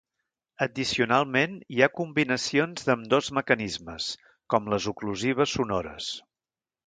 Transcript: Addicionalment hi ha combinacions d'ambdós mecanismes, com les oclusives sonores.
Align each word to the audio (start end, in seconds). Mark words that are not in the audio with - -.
Addicionalment 0.65 1.53
hi 1.75 1.81
ha 1.81 1.89
combinacions 1.99 2.87
d'ambdós 2.87 3.29
mecanismes, 3.39 4.09
com 4.53 4.73
les 4.75 4.87
oclusives 4.95 5.57
sonores. 5.59 6.09